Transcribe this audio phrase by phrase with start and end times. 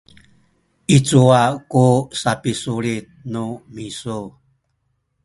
[0.95, 1.41] i cuwa
[1.71, 1.85] ku
[2.21, 4.19] sapisulit nu misu?